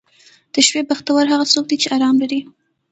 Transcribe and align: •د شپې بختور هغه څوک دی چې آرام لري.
•د 0.53 0.55
شپې 0.67 0.81
بختور 0.89 1.23
هغه 1.33 1.45
څوک 1.53 1.65
دی 1.69 1.77
چې 1.81 1.87
آرام 1.95 2.15
لري. 2.21 2.39